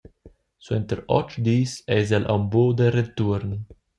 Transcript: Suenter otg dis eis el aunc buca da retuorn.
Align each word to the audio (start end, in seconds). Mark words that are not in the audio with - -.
Suenter 0.67 1.01
otg 1.17 1.29
dis 1.47 1.71
eis 1.95 2.09
el 2.17 2.25
aunc 2.33 2.47
buca 2.51 2.75
da 2.77 2.87
retuorn. 2.95 3.51